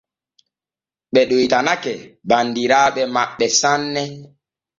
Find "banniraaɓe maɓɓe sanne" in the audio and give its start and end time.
2.29-4.01